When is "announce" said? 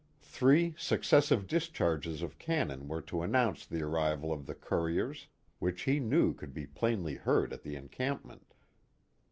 3.21-3.67